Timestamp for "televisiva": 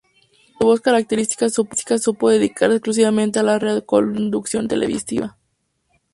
4.67-5.37